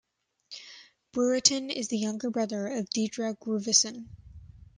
Brereton 1.11 1.69
is 1.69 1.89
the 1.89 1.97
younger 1.99 2.31
brother 2.31 2.65
of 2.65 2.89
Deirdre 2.89 3.35
Grusovin. 3.35 4.07